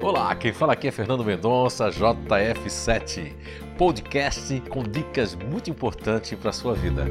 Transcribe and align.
Olá, 0.00 0.32
quem 0.36 0.52
fala 0.52 0.74
aqui 0.74 0.86
é 0.86 0.92
Fernando 0.92 1.24
Mendonça, 1.24 1.88
JF7, 1.88 3.34
podcast 3.76 4.60
com 4.68 4.84
dicas 4.84 5.34
muito 5.34 5.70
importantes 5.70 6.38
para 6.38 6.50
a 6.50 6.52
sua 6.52 6.72
vida. 6.72 7.04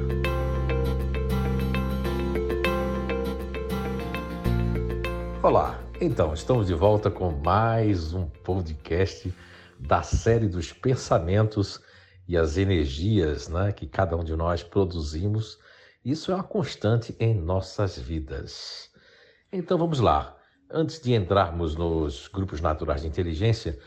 Olá, 5.43 5.83
então 5.99 6.33
estamos 6.33 6.67
de 6.67 6.73
volta 6.73 7.11
com 7.11 7.29
mais 7.31 8.13
um 8.13 8.25
podcast 8.25 9.33
da 9.77 10.01
série 10.01 10.47
dos 10.47 10.71
pensamentos 10.71 11.81
e 12.25 12.37
as 12.37 12.55
energias 12.55 13.49
né, 13.49 13.73
que 13.73 13.85
cada 13.85 14.15
um 14.15 14.23
de 14.23 14.33
nós 14.33 14.63
produzimos. 14.63 15.59
Isso 16.05 16.31
é 16.31 16.35
uma 16.35 16.43
constante 16.43 17.13
em 17.19 17.35
nossas 17.35 17.99
vidas. 17.99 18.89
Então 19.51 19.77
vamos 19.77 19.99
lá. 19.99 20.36
Antes 20.69 20.99
de 20.99 21.13
entrarmos 21.13 21.75
nos 21.75 22.27
grupos 22.27 22.59
naturais 22.59 23.01
de 23.01 23.07
inteligência, 23.07 23.79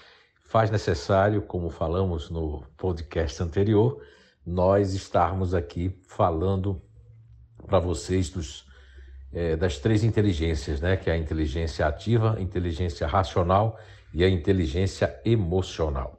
faz 0.47 0.71
necessário, 0.71 1.43
como 1.43 1.69
falamos 1.69 2.31
no 2.31 2.65
podcast 2.79 3.43
anterior, 3.43 4.03
nós 4.47 4.95
estarmos 4.95 5.53
aqui 5.53 5.95
falando 6.09 6.81
para 7.67 7.79
vocês 7.79 8.31
dos, 8.31 8.67
é, 9.31 9.57
das 9.57 9.77
três 9.77 10.03
inteligências, 10.03 10.81
né? 10.81 10.97
que 10.97 11.11
é 11.11 11.13
a 11.13 11.19
inteligência 11.19 11.87
ativa, 11.87 12.39
a 12.39 12.41
inteligência 12.41 13.07
racional 13.07 13.79
e 14.15 14.25
a 14.25 14.29
inteligência 14.31 15.21
emocional. 15.23 16.19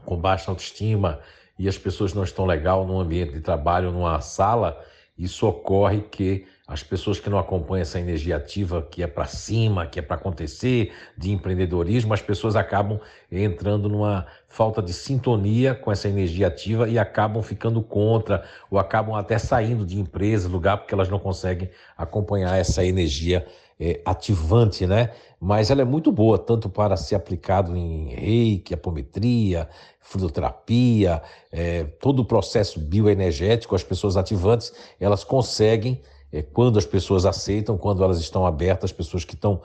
com 0.06 0.18
baixa 0.18 0.51
autoestima 0.51 1.19
e 1.57 1.68
as 1.68 1.78
pessoas 1.78 2.13
não 2.13 2.23
estão 2.23 2.45
legal 2.45 2.85
no 2.85 3.00
ambiente 3.00 3.34
de 3.34 3.41
trabalho, 3.41 3.91
numa 3.91 4.19
sala, 4.22 4.79
isso 5.18 5.47
ocorre 5.47 6.01
que 6.01 6.45
as 6.68 6.84
pessoas 6.84 7.18
que 7.18 7.30
não 7.30 7.40
acompanham 7.40 7.84
essa 7.84 7.98
energia 7.98 8.36
ativa, 8.36 8.82
que 8.82 9.02
é 9.02 9.08
para 9.08 9.26
cima, 9.26 9.88
que 9.88 10.00
é 10.00 10.02
para 10.02 10.18
acontecer, 10.18 10.92
de 11.18 11.32
empreendedorismo, 11.32 12.14
as 12.14 12.22
pessoas 12.22 12.58
acabam 12.58 13.00
entrando 13.32 13.88
numa 13.88 14.28
falta 14.50 14.82
de 14.82 14.92
sintonia 14.92 15.74
com 15.74 15.90
essa 15.90 16.10
energia 16.10 16.48
ativa 16.48 16.90
e 16.90 17.00
acabam 17.00 17.42
ficando 17.42 17.82
contra, 17.82 18.44
ou 18.70 18.78
acabam 18.78 19.16
até 19.16 19.38
saindo 19.38 19.86
de 19.86 19.98
empresa, 19.98 20.50
lugar, 20.50 20.78
porque 20.78 20.94
elas 20.94 21.08
não 21.08 21.20
conseguem 21.20 21.70
acompanhar 21.98 22.58
essa 22.58 22.84
energia 22.84 23.48
é, 23.80 24.02
ativante, 24.04 24.86
né? 24.86 25.12
Mas 25.40 25.70
ela 25.72 25.84
é 25.84 25.86
muito 25.86 26.12
boa, 26.12 26.38
tanto 26.38 26.68
para 26.68 26.98
ser 26.98 27.16
aplicado 27.16 27.78
em 27.78 28.10
reiki, 28.10 28.74
apometria, 28.74 29.70
fluidoterapia, 30.02 31.22
é, 31.50 31.84
todo 31.84 32.22
o 32.24 32.26
processo 32.26 32.78
bioenergético, 32.80 33.76
as 33.76 33.84
pessoas 33.84 34.18
ativantes, 34.18 34.74
elas 35.00 35.24
conseguem 35.24 36.02
é, 36.32 36.42
quando 36.42 36.78
as 36.78 36.86
pessoas 36.86 37.26
aceitam, 37.26 37.78
quando 37.78 38.04
elas 38.04 38.20
estão 38.20 38.46
abertas, 38.46 38.92
as 38.92 38.96
pessoas 38.96 39.24
que 39.24 39.36
estão, 39.36 39.62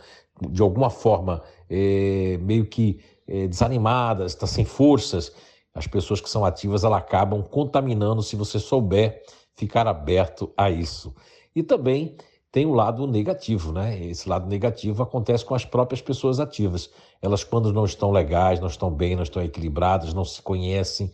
de 0.50 0.62
alguma 0.62 0.90
forma, 0.90 1.42
é, 1.68 2.38
meio 2.40 2.66
que 2.66 3.00
é, 3.26 3.46
desanimadas, 3.46 4.32
estão 4.32 4.48
tá 4.48 4.54
sem 4.54 4.64
forças, 4.64 5.32
as 5.74 5.86
pessoas 5.86 6.20
que 6.20 6.28
são 6.28 6.44
ativas, 6.44 6.84
elas 6.84 6.98
acabam 6.98 7.42
contaminando 7.42 8.22
se 8.22 8.36
você 8.36 8.58
souber 8.58 9.22
ficar 9.54 9.86
aberto 9.86 10.52
a 10.56 10.70
isso. 10.70 11.14
E 11.54 11.62
também 11.62 12.16
tem 12.50 12.66
o 12.66 12.74
lado 12.74 13.06
negativo, 13.06 13.72
né? 13.72 13.98
Esse 14.04 14.28
lado 14.28 14.46
negativo 14.46 15.02
acontece 15.02 15.44
com 15.44 15.54
as 15.54 15.64
próprias 15.64 16.02
pessoas 16.02 16.38
ativas. 16.38 16.90
Elas, 17.22 17.42
quando 17.42 17.72
não 17.72 17.86
estão 17.86 18.10
legais, 18.10 18.60
não 18.60 18.68
estão 18.68 18.90
bem, 18.90 19.16
não 19.16 19.22
estão 19.22 19.42
equilibradas, 19.42 20.12
não 20.12 20.24
se 20.24 20.42
conhecem, 20.42 21.10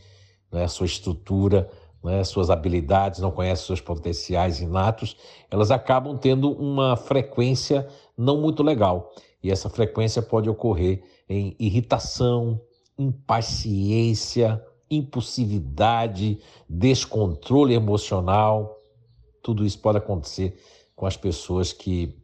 né? 0.51 0.67
sua 0.67 0.87
estrutura, 0.87 1.71
né, 2.03 2.23
suas 2.25 2.51
habilidades, 2.51 3.21
não 3.21 3.31
conhecem 3.31 3.67
seus 3.67 3.81
potenciais 3.81 4.61
inatos, 4.61 5.17
elas 5.51 5.71
acabam 5.71 6.17
tendo 6.17 6.51
uma 6.53 6.97
frequência 6.97 7.89
não 8.17 8.41
muito 8.41 8.63
legal. 8.63 9.13
E 9.43 9.51
essa 9.51 9.69
frequência 9.69 10.23
pode 10.23 10.49
ocorrer 10.49 11.03
em 11.29 11.55
irritação, 11.59 12.61
impaciência, 12.99 14.63
impulsividade, 14.91 16.41
descontrole 16.69 17.75
emocional. 17.75 18.81
Tudo 19.43 19.65
isso 19.65 19.79
pode 19.79 19.99
acontecer 19.99 20.59
com 20.97 21.07
as 21.07 21.17
pessoas 21.17 21.73
que 21.73 22.17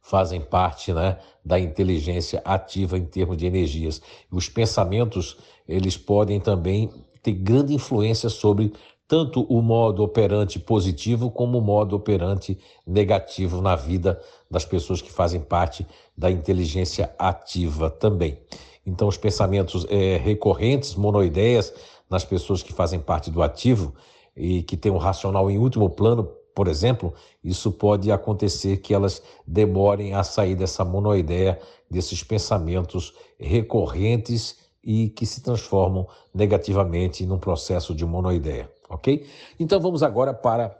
fazem 0.00 0.40
parte 0.40 0.92
né, 0.92 1.18
da 1.44 1.60
inteligência 1.60 2.40
ativa 2.44 2.96
em 2.96 3.04
termos 3.04 3.36
de 3.36 3.46
energias. 3.46 4.00
Os 4.30 4.48
pensamentos, 4.48 5.36
eles 5.68 5.96
podem 5.96 6.40
também 6.40 6.90
ter 7.22 7.32
grande 7.32 7.74
influência 7.74 8.28
sobre 8.28 8.72
tanto 9.08 9.42
o 9.44 9.62
modo 9.62 10.02
operante 10.02 10.58
positivo 10.58 11.30
como 11.30 11.58
o 11.58 11.62
modo 11.62 11.96
operante 11.96 12.58
negativo 12.86 13.62
na 13.62 13.74
vida 13.74 14.20
das 14.50 14.66
pessoas 14.66 15.00
que 15.00 15.10
fazem 15.10 15.40
parte 15.40 15.86
da 16.16 16.30
inteligência 16.30 17.14
ativa 17.18 17.88
também. 17.88 18.38
Então, 18.84 19.08
os 19.08 19.16
pensamentos 19.16 19.86
é, 19.88 20.18
recorrentes, 20.18 20.94
monoideias, 20.94 21.72
nas 22.08 22.24
pessoas 22.24 22.62
que 22.62 22.72
fazem 22.72 23.00
parte 23.00 23.30
do 23.30 23.42
ativo 23.42 23.94
e 24.36 24.62
que 24.62 24.76
têm 24.76 24.92
um 24.92 24.98
racional 24.98 25.50
em 25.50 25.58
último 25.58 25.90
plano, 25.90 26.24
por 26.54 26.68
exemplo, 26.68 27.14
isso 27.42 27.70
pode 27.70 28.10
acontecer 28.10 28.78
que 28.78 28.92
elas 28.92 29.22
demorem 29.46 30.14
a 30.14 30.22
sair 30.22 30.54
dessa 30.54 30.84
monoideia, 30.84 31.58
desses 31.90 32.22
pensamentos 32.22 33.14
recorrentes 33.38 34.67
e 34.88 35.10
que 35.10 35.26
se 35.26 35.42
transformam 35.42 36.08
negativamente 36.32 37.26
num 37.26 37.38
processo 37.38 37.94
de 37.94 38.06
monoideia, 38.06 38.72
ok? 38.88 39.28
Então 39.60 39.78
vamos 39.78 40.02
agora 40.02 40.32
para 40.32 40.74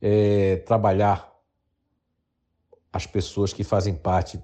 é, 0.00 0.56
trabalhar 0.64 1.30
as 2.90 3.06
pessoas 3.06 3.52
que 3.52 3.62
fazem 3.62 3.94
parte 3.94 4.42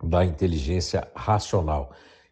da 0.00 0.24
inteligência 0.24 1.10
racional 1.12 1.90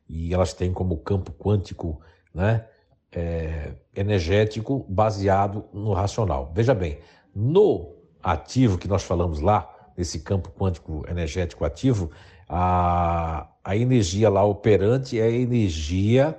e 0.09 0.33
elas 0.33 0.55
têm 0.55 0.73
como 0.73 0.99
campo 0.99 1.33
quântico, 1.33 2.01
né, 2.33 2.65
é, 3.11 3.75
energético 3.97 4.87
baseado 4.89 5.65
no 5.73 5.93
racional. 5.93 6.53
Veja 6.55 6.75
bem, 6.75 7.01
no 7.35 7.93
ativo 8.23 8.79
que 8.79 8.87
nós 8.87 9.03
falamos 9.03 9.41
lá, 9.41 9.69
nesse 9.97 10.21
campo 10.21 10.49
quântico 10.53 11.05
energético 11.09 11.65
ativo, 11.65 12.09
a, 12.55 13.49
a 13.65 13.75
energia 13.75 14.29
lá 14.29 14.45
operante 14.45 15.19
é 15.19 15.23
a 15.23 15.31
energia 15.31 16.39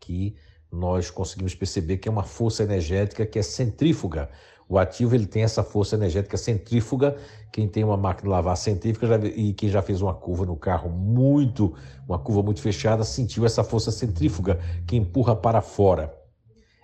que 0.00 0.34
nós 0.72 1.08
conseguimos 1.08 1.54
perceber 1.54 1.98
que 1.98 2.08
é 2.08 2.10
uma 2.10 2.24
força 2.24 2.64
energética 2.64 3.24
que 3.24 3.38
é 3.38 3.42
centrífuga, 3.42 4.28
O 4.68 4.78
ativo 4.78 5.14
ele 5.14 5.26
tem 5.26 5.44
essa 5.44 5.62
força 5.62 5.94
energética 5.94 6.36
centrífuga. 6.36 7.16
Quem 7.52 7.68
tem 7.68 7.84
uma 7.84 7.96
máquina 7.96 8.24
de 8.24 8.28
lavar 8.30 8.56
centrífuga 8.56 9.06
já, 9.06 9.18
e 9.24 9.52
quem 9.52 9.68
já 9.68 9.80
fez 9.80 10.02
uma 10.02 10.14
curva 10.14 10.44
no 10.44 10.56
carro 10.56 10.90
muito, 10.90 11.74
uma 12.08 12.18
curva 12.18 12.42
muito 12.42 12.60
fechada, 12.60 13.04
sentiu 13.04 13.46
essa 13.46 13.62
força 13.62 13.92
centrífuga 13.92 14.58
que 14.86 14.96
empurra 14.96 15.36
para 15.36 15.62
fora. 15.62 16.12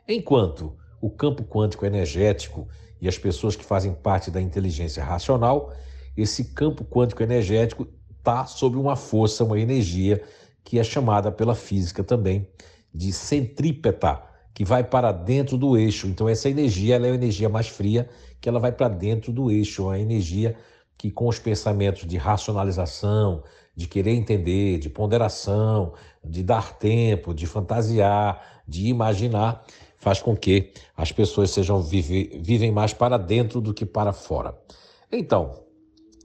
Enquanto 0.09 0.77
o 1.01 1.11
campo 1.11 1.43
quântico 1.43 1.85
energético 1.85 2.69
e 3.01 3.09
as 3.09 3.19
pessoas 3.19 3.57
que 3.57 3.65
fazem 3.65 3.93
parte 3.93 4.31
da 4.31 4.41
inteligência 4.41 5.03
racional, 5.03 5.73
esse 6.17 6.45
campo 6.45 6.85
quântico 6.85 7.23
energético 7.23 7.89
está 8.23 8.47
sob 8.47 8.77
uma 8.77 8.95
força, 8.95 9.43
uma 9.43 9.59
energia 9.59 10.23
que 10.63 10.79
é 10.79 10.85
chamada 10.85 11.33
pela 11.33 11.57
física 11.57 12.05
também 12.05 12.49
de 12.95 13.13
centrípeta 13.13 14.23
que 14.55 14.65
vai 14.65 14.85
para 14.85 15.11
dentro 15.11 15.59
do 15.59 15.77
eixo. 15.77 16.07
Então 16.07 16.29
essa 16.29 16.49
energia 16.49 16.97
é 16.97 16.99
a 16.99 17.15
energia 17.15 17.49
mais 17.49 17.69
fria, 17.69 18.09
que 18.41 18.49
ela 18.49 18.61
vai 18.61 18.71
para 18.71 18.89
dentro 18.89 19.33
do 19.33 19.51
eixo, 19.51 19.89
a 19.89 19.99
energia 19.99 20.57
que 20.97 21.11
com 21.11 21.27
os 21.27 21.39
pensamentos 21.39 22.07
de 22.07 22.17
racionalização, 22.17 23.43
de 23.75 23.89
querer 23.89 24.13
entender, 24.13 24.79
de 24.79 24.89
ponderação, 24.89 25.95
de 26.23 26.45
dar 26.45 26.79
tempo, 26.79 27.35
de 27.35 27.47
fantasiar, 27.47 28.63
de 28.69 28.87
imaginar, 28.87 29.65
faz 29.97 30.23
com 30.23 30.37
que 30.37 30.71
as 30.97 31.11
pessoas 31.11 31.51
sejam 31.51 31.83
vive, 31.83 32.39
vivem 32.41 32.71
mais 32.71 32.93
para 32.93 33.17
dentro 33.17 33.61
do 33.61 33.75
que 33.75 33.87
para 33.87 34.13
fora. 34.13 34.57
Então, 35.11 35.55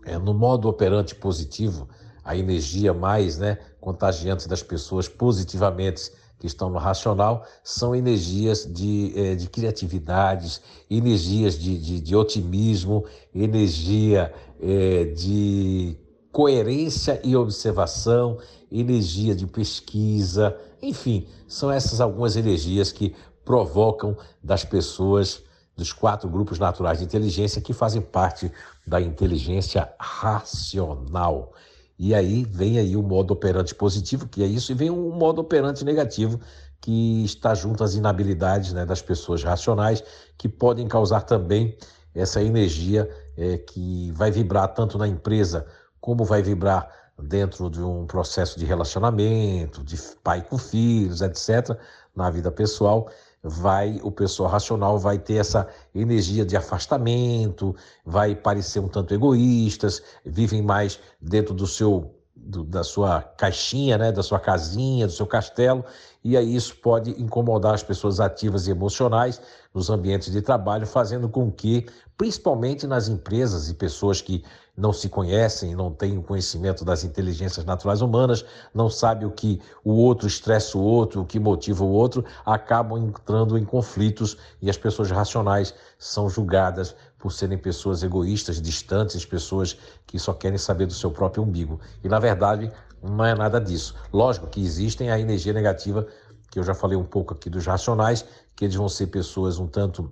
é, 0.07 0.17
no 0.17 0.33
modo 0.33 0.69
operante 0.69 1.13
positivo, 1.13 1.87
a 2.23 2.35
energia 2.35 2.93
mais 2.93 3.37
né, 3.37 3.57
contagiante 3.79 4.47
das 4.47 4.63
pessoas 4.63 5.07
positivamente 5.07 6.11
que 6.39 6.47
estão 6.47 6.69
no 6.69 6.77
racional 6.77 7.45
são 7.63 7.95
energias 7.95 8.65
de, 8.65 9.11
eh, 9.15 9.35
de 9.35 9.49
criatividades, 9.49 10.61
energias 10.89 11.57
de, 11.57 11.77
de, 11.77 11.99
de 11.99 12.15
otimismo, 12.15 13.05
energia 13.33 14.33
é, 14.61 15.05
de 15.05 15.97
coerência 16.31 17.19
e 17.23 17.35
observação, 17.35 18.37
energia 18.71 19.33
de 19.33 19.47
pesquisa, 19.47 20.55
enfim, 20.81 21.27
são 21.47 21.71
essas 21.71 21.99
algumas 21.99 22.35
energias 22.35 22.91
que 22.91 23.15
provocam 23.43 24.15
das 24.43 24.63
pessoas 24.63 25.43
dos 25.77 25.93
quatro 25.93 26.27
grupos 26.27 26.57
naturais 26.57 26.97
de 26.97 27.05
inteligência 27.05 27.61
que 27.61 27.71
fazem 27.71 28.01
parte 28.01 28.51
da 28.85 28.99
inteligência 28.99 29.87
racional. 29.99 31.53
E 31.99 32.15
aí 32.15 32.43
vem 32.43 32.79
aí 32.79 32.97
o 32.97 33.03
modo 33.03 33.31
operante 33.31 33.75
positivo, 33.75 34.27
que 34.27 34.43
é 34.43 34.47
isso, 34.47 34.71
e 34.71 34.75
vem 34.75 34.89
um 34.89 35.11
modo 35.11 35.39
operante 35.39 35.85
negativo, 35.85 36.39
que 36.81 37.23
está 37.23 37.53
junto 37.53 37.83
às 37.83 37.93
inabilidades 37.93 38.73
né, 38.73 38.85
das 38.85 39.01
pessoas 39.01 39.43
racionais, 39.43 40.03
que 40.37 40.49
podem 40.49 40.87
causar 40.87 41.21
também 41.21 41.77
essa 42.13 42.41
energia 42.41 43.09
é, 43.35 43.57
que 43.57 44.11
vai 44.13 44.31
vibrar 44.31 44.67
tanto 44.73 44.97
na 44.97 45.07
empresa 45.07 45.65
como 45.99 46.25
vai 46.25 46.41
vibrar 46.41 46.89
dentro 47.19 47.69
de 47.69 47.81
um 47.81 48.05
processo 48.05 48.59
de 48.59 48.65
relacionamento, 48.65 49.83
de 49.83 49.97
pai 50.23 50.41
com 50.41 50.57
filhos, 50.57 51.21
etc., 51.21 51.77
na 52.15 52.29
vida 52.31 52.51
pessoal 52.51 53.09
vai 53.47 53.99
o 54.03 54.11
pessoal 54.11 54.49
racional 54.49 54.99
vai 54.99 55.17
ter 55.17 55.35
essa 55.35 55.67
energia 55.95 56.45
de 56.45 56.55
afastamento, 56.55 57.75
vai 58.05 58.35
parecer 58.35 58.79
um 58.79 58.87
tanto 58.87 59.13
egoístas, 59.13 60.01
vivem 60.25 60.61
mais 60.61 60.99
dentro 61.21 61.53
do 61.53 61.65
seu 61.65 62.13
do, 62.47 62.63
da 62.63 62.83
sua 62.83 63.21
caixinha, 63.21 63.97
né, 63.97 64.11
da 64.11 64.23
sua 64.23 64.39
casinha, 64.39 65.07
do 65.07 65.11
seu 65.11 65.25
castelo, 65.25 65.83
e 66.23 66.37
aí 66.37 66.55
isso 66.55 66.75
pode 66.77 67.11
incomodar 67.21 67.73
as 67.73 67.83
pessoas 67.83 68.19
ativas 68.19 68.67
e 68.67 68.71
emocionais 68.71 69.41
nos 69.73 69.89
ambientes 69.89 70.31
de 70.31 70.41
trabalho, 70.41 70.85
fazendo 70.85 71.27
com 71.27 71.51
que, 71.51 71.87
principalmente 72.17 72.87
nas 72.87 73.07
empresas 73.09 73.69
e 73.69 73.73
pessoas 73.73 74.21
que 74.21 74.43
não 74.77 74.93
se 74.93 75.09
conhecem, 75.09 75.73
não 75.75 75.91
têm 75.91 76.19
o 76.19 76.21
conhecimento 76.21 76.85
das 76.85 77.03
inteligências 77.03 77.65
naturais 77.65 77.99
humanas, 77.99 78.45
não 78.71 78.91
sabe 78.91 79.25
o 79.25 79.31
que 79.31 79.59
o 79.83 79.93
outro 79.93 80.27
estressa 80.27 80.77
o 80.77 80.81
outro, 80.81 81.21
o 81.21 81.25
que 81.25 81.39
motiva 81.39 81.83
o 81.83 81.89
outro, 81.89 82.23
acabam 82.45 82.99
entrando 82.99 83.57
em 83.57 83.65
conflitos 83.65 84.37
e 84.61 84.69
as 84.69 84.77
pessoas 84.77 85.09
racionais 85.09 85.73
são 85.97 86.29
julgadas 86.29 86.95
por 87.17 87.31
serem 87.31 87.57
pessoas 87.57 88.03
egoístas, 88.03 88.61
distantes, 88.61 89.25
pessoas 89.25 89.75
que 90.05 90.19
só 90.19 90.31
querem 90.31 90.59
saber 90.59 90.85
do 90.85 90.93
seu 90.93 91.09
próprio 91.09 91.43
umbigo. 91.43 91.79
E 92.03 92.07
na 92.07 92.19
verdade, 92.19 92.71
não 93.01 93.25
é 93.25 93.33
nada 93.33 93.59
disso. 93.59 93.95
Lógico 94.13 94.45
que 94.45 94.61
existem 94.61 95.09
a 95.09 95.19
energia 95.19 95.53
negativa, 95.53 96.05
que 96.51 96.59
eu 96.59 96.63
já 96.63 96.75
falei 96.75 96.95
um 96.95 97.03
pouco 97.03 97.33
aqui 97.33 97.49
dos 97.49 97.65
racionais, 97.65 98.23
que 98.55 98.65
eles 98.65 98.75
vão 98.75 98.87
ser 98.87 99.07
pessoas 99.07 99.57
um 99.57 99.67
tanto 99.67 100.11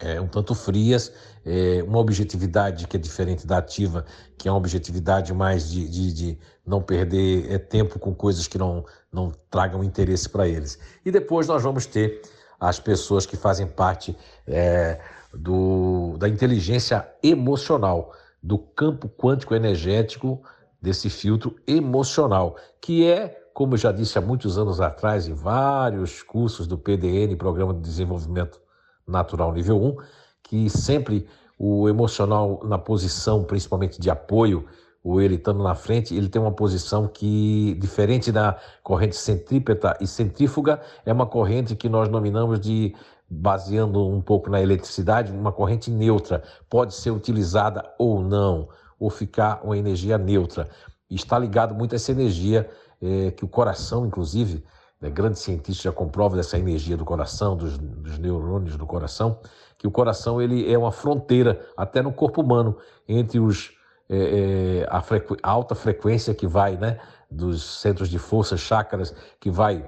é, 0.00 0.20
um 0.20 0.26
tanto 0.26 0.54
frias, 0.54 1.12
é, 1.44 1.82
uma 1.82 1.98
objetividade 1.98 2.86
que 2.86 2.96
é 2.96 3.00
diferente 3.00 3.46
da 3.46 3.58
ativa, 3.58 4.04
que 4.36 4.48
é 4.48 4.50
uma 4.50 4.58
objetividade 4.58 5.32
mais 5.32 5.70
de, 5.70 5.88
de, 5.88 6.12
de 6.12 6.38
não 6.66 6.82
perder 6.82 7.50
é, 7.52 7.58
tempo 7.58 7.98
com 7.98 8.14
coisas 8.14 8.46
que 8.46 8.58
não, 8.58 8.84
não 9.12 9.32
tragam 9.50 9.84
interesse 9.84 10.28
para 10.28 10.48
eles. 10.48 10.78
E 11.04 11.10
depois 11.10 11.46
nós 11.46 11.62
vamos 11.62 11.86
ter 11.86 12.22
as 12.58 12.80
pessoas 12.80 13.26
que 13.26 13.36
fazem 13.36 13.66
parte 13.66 14.16
é, 14.46 15.00
do, 15.32 16.16
da 16.18 16.28
inteligência 16.28 17.06
emocional, 17.22 18.12
do 18.42 18.58
campo 18.58 19.08
quântico 19.08 19.54
energético 19.54 20.42
desse 20.80 21.08
filtro 21.08 21.56
emocional, 21.66 22.56
que 22.80 23.06
é, 23.06 23.40
como 23.54 23.74
eu 23.74 23.78
já 23.78 23.92
disse 23.92 24.18
há 24.18 24.20
muitos 24.20 24.58
anos 24.58 24.80
atrás, 24.80 25.26
em 25.26 25.32
vários 25.32 26.22
cursos 26.22 26.66
do 26.66 26.76
PDN, 26.76 27.36
Programa 27.36 27.72
de 27.72 27.80
Desenvolvimento 27.80 28.63
natural 29.06 29.52
nível 29.52 29.82
1, 29.82 29.96
que 30.42 30.70
sempre 30.70 31.26
o 31.58 31.88
emocional 31.88 32.60
na 32.64 32.78
posição, 32.78 33.44
principalmente 33.44 34.00
de 34.00 34.10
apoio, 34.10 34.66
o 35.02 35.20
ele 35.20 35.34
estando 35.34 35.62
na 35.62 35.74
frente, 35.74 36.14
ele 36.14 36.30
tem 36.30 36.40
uma 36.40 36.50
posição 36.50 37.06
que, 37.06 37.76
diferente 37.78 38.32
da 38.32 38.58
corrente 38.82 39.16
centrípeta 39.16 39.96
e 40.00 40.06
centrífuga, 40.06 40.80
é 41.04 41.12
uma 41.12 41.26
corrente 41.26 41.76
que 41.76 41.90
nós 41.90 42.08
nominamos 42.08 42.58
de, 42.58 42.94
baseando 43.28 44.06
um 44.08 44.22
pouco 44.22 44.48
na 44.48 44.62
eletricidade, 44.62 45.30
uma 45.30 45.52
corrente 45.52 45.90
neutra. 45.90 46.42
Pode 46.70 46.94
ser 46.94 47.10
utilizada 47.10 47.84
ou 47.98 48.18
não, 48.22 48.68
ou 48.98 49.10
ficar 49.10 49.60
uma 49.62 49.76
energia 49.76 50.16
neutra. 50.16 50.70
Está 51.10 51.38
ligado 51.38 51.74
muito 51.74 51.92
a 51.92 51.96
essa 51.96 52.10
energia 52.10 52.68
é, 53.02 53.30
que 53.30 53.44
o 53.44 53.48
coração, 53.48 54.06
inclusive, 54.06 54.64
né, 55.04 55.10
grandes 55.10 55.42
cientistas 55.42 55.82
já 55.82 55.92
comprovam 55.92 56.34
dessa 56.34 56.58
energia 56.58 56.96
do 56.96 57.04
coração, 57.04 57.54
dos, 57.54 57.76
dos, 57.76 58.18
neurônios 58.18 58.74
do 58.74 58.86
coração, 58.86 59.38
que 59.76 59.86
o 59.86 59.90
coração 59.90 60.40
ele 60.40 60.72
é 60.72 60.78
uma 60.78 60.90
fronteira, 60.90 61.62
até 61.76 62.00
no 62.00 62.10
corpo 62.10 62.40
humano, 62.40 62.78
entre 63.06 63.38
os, 63.38 63.72
é, 64.08 64.16
é, 64.16 64.86
a, 64.88 65.02
frequ, 65.02 65.36
alta 65.42 65.74
frequência 65.74 66.34
que 66.34 66.46
vai 66.46 66.78
né, 66.78 66.98
dos 67.30 67.62
centros 67.82 68.08
de 68.08 68.18
força, 68.18 68.56
chakras, 68.56 69.14
que 69.38 69.50
vai 69.50 69.86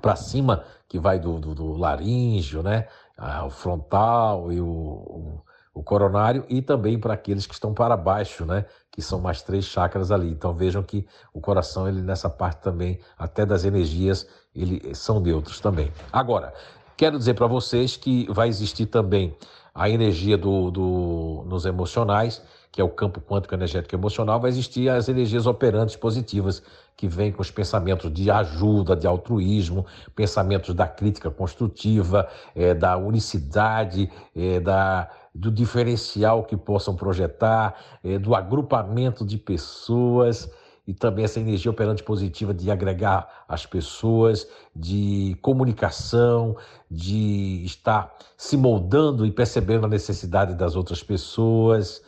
para 0.00 0.14
cima, 0.14 0.62
que 0.86 1.00
vai 1.00 1.18
do, 1.18 1.40
do, 1.40 1.52
do 1.52 1.72
laríngeo, 1.72 2.62
né, 2.62 2.86
o 3.44 3.50
frontal 3.50 4.52
e 4.52 4.60
o 4.60 5.42
o 5.78 5.82
coronário 5.84 6.44
e 6.48 6.60
também 6.60 6.98
para 6.98 7.14
aqueles 7.14 7.46
que 7.46 7.54
estão 7.54 7.72
para 7.72 7.96
baixo, 7.96 8.44
né? 8.44 8.64
Que 8.90 9.00
são 9.00 9.20
mais 9.20 9.42
três 9.42 9.64
chakras 9.64 10.10
ali. 10.10 10.28
Então 10.28 10.52
vejam 10.52 10.82
que 10.82 11.06
o 11.32 11.40
coração, 11.40 11.88
ele 11.88 12.02
nessa 12.02 12.28
parte 12.28 12.60
também, 12.62 12.98
até 13.16 13.46
das 13.46 13.64
energias, 13.64 14.26
ele 14.52 14.92
são 14.92 15.20
neutros 15.20 15.60
também. 15.60 15.92
Agora, 16.12 16.52
quero 16.96 17.16
dizer 17.16 17.34
para 17.34 17.46
vocês 17.46 17.96
que 17.96 18.26
vai 18.28 18.48
existir 18.48 18.86
também 18.86 19.36
a 19.72 19.88
energia 19.88 20.36
do, 20.36 20.72
do, 20.72 21.44
nos 21.46 21.64
emocionais, 21.64 22.42
que 22.72 22.80
é 22.80 22.84
o 22.84 22.88
campo 22.88 23.20
quântico 23.20 23.54
energético 23.54 23.94
emocional, 23.94 24.40
vai 24.40 24.50
existir 24.50 24.88
as 24.88 25.08
energias 25.08 25.46
operantes 25.46 25.94
positivas, 25.94 26.60
que 26.96 27.06
vêm 27.06 27.30
com 27.30 27.40
os 27.40 27.52
pensamentos 27.52 28.12
de 28.12 28.28
ajuda, 28.28 28.96
de 28.96 29.06
altruísmo, 29.06 29.86
pensamentos 30.16 30.74
da 30.74 30.88
crítica 30.88 31.30
construtiva, 31.30 32.28
é, 32.56 32.74
da 32.74 32.96
unicidade, 32.96 34.10
é, 34.34 34.58
da 34.58 35.08
do 35.38 35.52
diferencial 35.52 36.42
que 36.42 36.56
possam 36.56 36.96
projetar, 36.96 37.76
é, 38.02 38.18
do 38.18 38.34
agrupamento 38.34 39.24
de 39.24 39.38
pessoas 39.38 40.50
e 40.84 40.92
também 40.92 41.24
essa 41.24 41.38
energia 41.38 41.70
operante 41.70 42.02
positiva 42.02 42.52
de 42.52 42.70
agregar 42.70 43.44
as 43.46 43.64
pessoas, 43.64 44.48
de 44.74 45.36
comunicação, 45.40 46.56
de 46.90 47.62
estar 47.64 48.12
se 48.36 48.56
moldando 48.56 49.24
e 49.24 49.30
percebendo 49.30 49.84
a 49.84 49.88
necessidade 49.88 50.54
das 50.54 50.74
outras 50.74 51.02
pessoas, 51.02 52.02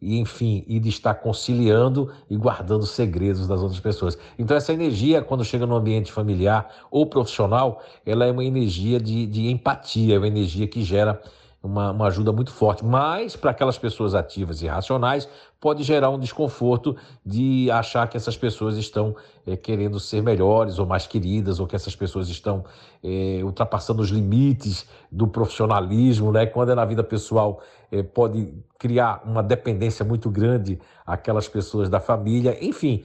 e 0.00 0.18
enfim, 0.18 0.62
e 0.68 0.78
de 0.78 0.90
estar 0.90 1.14
conciliando 1.14 2.12
e 2.30 2.36
guardando 2.36 2.86
segredos 2.86 3.48
das 3.48 3.62
outras 3.62 3.80
pessoas. 3.80 4.16
Então 4.38 4.56
essa 4.56 4.72
energia, 4.72 5.22
quando 5.22 5.44
chega 5.44 5.66
no 5.66 5.74
ambiente 5.74 6.12
familiar 6.12 6.68
ou 6.90 7.06
profissional, 7.06 7.82
ela 8.04 8.26
é 8.26 8.30
uma 8.30 8.44
energia 8.44 9.00
de, 9.00 9.26
de 9.26 9.50
empatia, 9.50 10.14
é 10.14 10.18
uma 10.18 10.28
energia 10.28 10.68
que 10.68 10.82
gera 10.82 11.20
uma, 11.66 11.90
uma 11.90 12.06
ajuda 12.06 12.32
muito 12.32 12.50
forte. 12.50 12.84
Mas, 12.84 13.36
para 13.36 13.50
aquelas 13.50 13.76
pessoas 13.76 14.14
ativas 14.14 14.62
e 14.62 14.66
racionais, 14.66 15.28
pode 15.60 15.82
gerar 15.82 16.10
um 16.10 16.18
desconforto 16.18 16.96
de 17.24 17.70
achar 17.70 18.08
que 18.08 18.16
essas 18.16 18.36
pessoas 18.36 18.76
estão 18.76 19.14
é, 19.46 19.56
querendo 19.56 19.98
ser 19.98 20.22
melhores 20.22 20.78
ou 20.78 20.86
mais 20.86 21.06
queridas, 21.06 21.60
ou 21.60 21.66
que 21.66 21.76
essas 21.76 21.94
pessoas 21.94 22.28
estão 22.28 22.64
é, 23.02 23.40
ultrapassando 23.42 24.00
os 24.00 24.08
limites 24.08 24.86
do 25.10 25.26
profissionalismo, 25.26 26.32
né? 26.32 26.46
Quando 26.46 26.72
é 26.72 26.74
na 26.74 26.84
vida 26.84 27.02
pessoal, 27.02 27.60
é, 27.90 28.02
pode 28.02 28.52
criar 28.78 29.22
uma 29.24 29.42
dependência 29.42 30.04
muito 30.04 30.30
grande 30.30 30.78
aquelas 31.04 31.48
pessoas 31.48 31.88
da 31.88 32.00
família. 32.00 32.56
Enfim, 32.64 33.04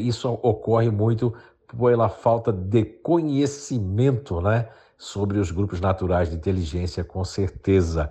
isso 0.00 0.28
ocorre 0.42 0.90
muito 0.90 1.32
pela 1.78 2.08
falta 2.08 2.52
de 2.52 2.84
conhecimento, 2.84 4.40
né? 4.40 4.68
Sobre 4.96 5.38
os 5.38 5.50
grupos 5.50 5.80
naturais 5.80 6.30
de 6.30 6.36
inteligência, 6.36 7.04
com 7.04 7.24
certeza. 7.24 8.10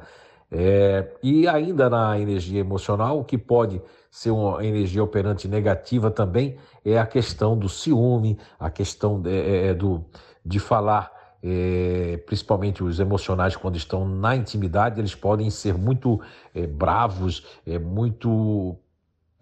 É, 0.52 1.12
e 1.24 1.48
ainda 1.48 1.90
na 1.90 2.20
energia 2.20 2.60
emocional, 2.60 3.20
o 3.20 3.24
que 3.24 3.38
pode 3.38 3.82
ser 4.12 4.30
uma 4.30 4.64
energia 4.64 5.04
operante 5.04 5.48
negativa 5.48 6.12
também 6.12 6.58
é 6.86 7.00
a 7.00 7.06
questão 7.08 7.58
do 7.58 7.68
ciúme, 7.68 8.38
a 8.60 8.70
questão 8.70 9.20
de, 9.20 9.32
é, 9.32 9.68
é 9.70 9.74
do, 9.74 10.06
de 10.46 10.60
falar, 10.60 11.12
é, 11.42 12.22
principalmente 12.28 12.84
os 12.84 13.00
emocionais, 13.00 13.56
quando 13.56 13.78
estão 13.78 14.08
na 14.08 14.36
intimidade, 14.36 15.00
eles 15.00 15.16
podem 15.16 15.50
ser 15.50 15.76
muito 15.76 16.22
é, 16.54 16.68
bravos, 16.68 17.44
é, 17.66 17.80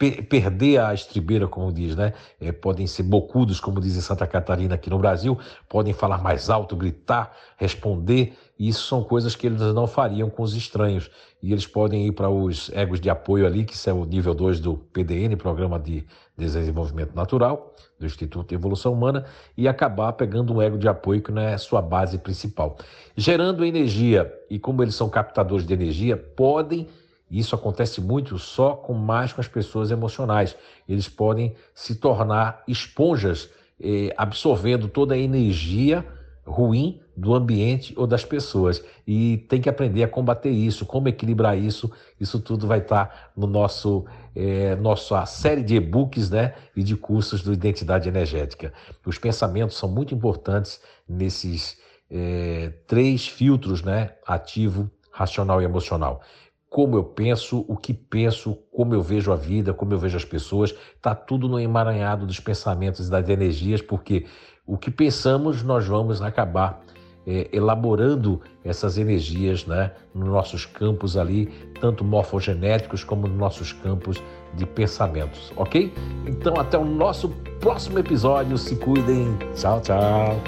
perder 0.10 0.80
a 0.80 0.94
estribeira, 0.94 1.48
como 1.48 1.72
diz, 1.72 1.96
né? 1.96 2.14
É, 2.40 2.52
podem 2.52 2.88
ser 2.88 3.04
bocudos, 3.04 3.60
como 3.60 3.80
diz 3.80 3.96
em 3.96 4.02
Santa 4.02 4.26
Catarina 4.26 4.76
aqui 4.76 4.90
no 4.90 4.98
Brasil, 4.98 5.38
podem 5.70 5.94
falar 5.94 6.18
mais 6.18 6.50
alto, 6.50 6.76
gritar, 6.76 7.36
responder. 7.58 8.34
Isso 8.58 8.88
são 8.88 9.04
coisas 9.04 9.36
que 9.36 9.48
eles 9.48 9.60
não 9.60 9.88
fariam 9.88 10.30
com 10.30 10.44
os 10.44 10.56
estranhos. 10.56 11.10
E 11.42 11.52
eles 11.52 11.66
podem 11.66 12.06
ir 12.08 12.12
para 12.12 12.30
os 12.30 12.72
egos 12.74 13.00
de 13.00 13.10
apoio 13.10 13.46
ali, 13.46 13.66
que 13.66 13.76
é 13.90 13.94
o 13.94 14.06
nível 14.06 14.34
2 14.34 14.60
do 14.60 14.78
PDN, 14.78 15.36
Programa 15.36 15.80
de 15.80 16.06
Desenvolvimento 16.38 17.16
Natural, 17.16 17.74
do 18.00 18.06
Instituto 18.06 18.50
de 18.50 18.56
Evolução 18.56 18.94
Humana, 18.94 19.26
e 19.58 19.68
acabar 19.68 20.14
pegando 20.14 20.54
um 20.54 20.62
ego 20.62 20.78
de 20.78 20.88
apoio 20.88 21.22
que 21.22 21.32
não 21.32 21.42
é 21.42 21.58
sua 21.58 21.82
base 21.82 22.18
principal. 22.18 22.78
Gerando 23.16 23.66
energia, 23.66 24.32
e 24.50 24.60
como 24.60 24.84
eles 24.84 24.96
são 24.96 25.10
captadores 25.10 25.66
de 25.66 25.74
energia, 25.74 26.16
podem 26.16 26.88
isso 27.40 27.56
acontece 27.56 28.02
muito 28.02 28.38
só 28.38 28.74
com 28.74 28.94
mais 28.94 29.32
com 29.32 29.40
as 29.40 29.48
pessoas 29.48 29.90
emocionais. 29.90 30.56
Eles 30.88 31.08
podem 31.08 31.56
se 31.74 31.96
tornar 31.96 32.62
esponjas, 32.68 33.50
eh, 33.82 34.14
absorvendo 34.18 34.90
toda 34.90 35.14
a 35.14 35.18
energia 35.18 36.06
ruim 36.46 37.00
do 37.16 37.34
ambiente 37.34 37.94
ou 37.96 38.06
das 38.06 38.26
pessoas. 38.26 38.84
E 39.08 39.38
tem 39.50 39.62
que 39.62 39.70
aprender 39.70 40.04
a 40.04 40.08
combater 40.08 40.50
isso, 40.50 40.86
como 40.86 41.08
equilibrar 41.08 41.58
isso. 41.58 41.90
Isso 42.20 42.40
tudo 42.40 42.68
vai 42.68 42.80
estar 42.80 43.32
no 43.36 43.48
nosso 43.48 44.06
é, 44.36 44.76
nossa 44.76 45.26
série 45.26 45.62
de 45.62 45.76
e-books 45.76 46.30
né, 46.30 46.54
e 46.76 46.84
de 46.84 46.96
cursos 46.96 47.44
do 47.44 47.52
Identidade 47.52 48.08
Energética. 48.08 48.74
Os 49.06 49.18
pensamentos 49.18 49.78
são 49.78 49.90
muito 49.90 50.14
importantes 50.16 50.82
nesses 51.08 51.78
é, 52.10 52.72
três 52.88 53.28
filtros, 53.28 53.84
né? 53.84 54.12
Ativo, 54.26 54.90
racional 55.12 55.62
e 55.62 55.66
emocional 55.66 56.22
como 56.72 56.96
eu 56.96 57.04
penso, 57.04 57.66
o 57.68 57.76
que 57.76 57.94
penso, 57.94 58.58
como 58.72 58.96
eu 58.96 59.02
vejo 59.02 59.34
a 59.34 59.36
vida, 59.36 59.74
como 59.74 59.94
eu 59.94 60.00
vejo 60.00 60.16
as 60.16 60.24
pessoas, 60.24 60.74
está 60.96 61.14
tudo 61.14 61.50
no 61.50 61.60
emaranhado 61.60 62.26
dos 62.26 62.40
pensamentos 62.40 63.10
e 63.10 63.12
das 63.12 63.28
energias, 63.28 63.82
porque 63.82 64.26
o 64.66 64.78
que 64.78 64.90
pensamos 64.90 65.64
nós 65.64 65.86
vamos 65.86 66.22
acabar 66.22 66.82
é, 67.28 67.50
elaborando 67.52 68.40
essas 68.64 68.98
energias 68.98 69.66
né, 69.66 69.92
nos 70.16 70.30
nossos 70.30 70.66
campos 70.66 71.18
ali, 71.18 71.48
tanto 71.82 72.06
morfogenéticos 72.06 73.04
como 73.04 73.28
nos 73.28 73.38
nossos 73.38 73.74
campos 73.74 74.24
de 74.54 74.66
pensamentos, 74.66 75.52
ok? 75.58 75.94
Então 76.26 76.54
até 76.58 76.78
o 76.78 76.86
nosso 76.86 77.28
próximo 77.60 78.00
episódio, 78.00 78.58
se 78.58 78.78
cuidem, 78.78 79.28
tchau, 79.56 79.82
tchau. 79.82 80.40